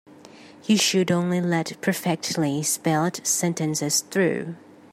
You 0.65 0.77
should 0.77 1.11
only 1.11 1.39
let 1.41 1.79
perfectly 1.79 2.63
spelled 2.63 3.17
sentences 3.23 4.01
through. 4.01 4.55